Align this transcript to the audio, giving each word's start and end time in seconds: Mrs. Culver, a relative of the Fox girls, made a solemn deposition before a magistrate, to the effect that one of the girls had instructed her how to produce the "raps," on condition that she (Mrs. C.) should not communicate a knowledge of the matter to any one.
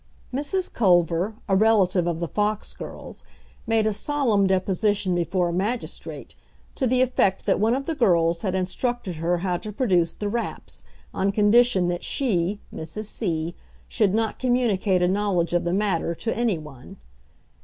Mrs. 0.33 0.73
Culver, 0.73 1.35
a 1.47 1.55
relative 1.55 2.07
of 2.07 2.19
the 2.19 2.27
Fox 2.27 2.73
girls, 2.73 3.23
made 3.67 3.85
a 3.85 3.93
solemn 3.93 4.47
deposition 4.47 5.13
before 5.13 5.49
a 5.49 5.53
magistrate, 5.53 6.33
to 6.73 6.87
the 6.87 7.03
effect 7.03 7.45
that 7.45 7.59
one 7.59 7.75
of 7.75 7.85
the 7.85 7.93
girls 7.93 8.41
had 8.41 8.55
instructed 8.55 9.17
her 9.17 9.37
how 9.45 9.57
to 9.57 9.71
produce 9.71 10.15
the 10.15 10.27
"raps," 10.27 10.83
on 11.13 11.31
condition 11.31 11.87
that 11.87 12.03
she 12.03 12.59
(Mrs. 12.73 13.03
C.) 13.05 13.53
should 13.87 14.15
not 14.15 14.39
communicate 14.39 15.03
a 15.03 15.07
knowledge 15.07 15.53
of 15.53 15.65
the 15.65 15.71
matter 15.71 16.15
to 16.15 16.35
any 16.35 16.57
one. 16.57 16.97